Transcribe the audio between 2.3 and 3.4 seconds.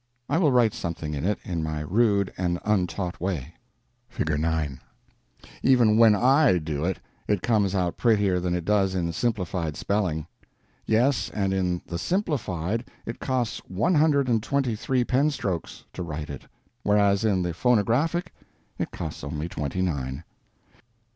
and untaught